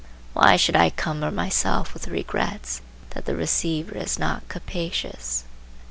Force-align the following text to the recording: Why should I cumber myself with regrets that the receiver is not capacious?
Why 0.33 0.55
should 0.55 0.75
I 0.75 0.89
cumber 0.89 1.29
myself 1.29 1.93
with 1.93 2.07
regrets 2.07 2.81
that 3.11 3.25
the 3.25 3.35
receiver 3.35 3.95
is 3.95 4.17
not 4.17 4.47
capacious? 4.49 5.43